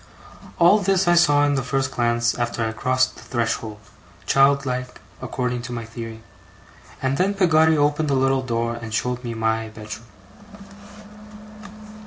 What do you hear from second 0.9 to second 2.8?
I saw in the first glance after I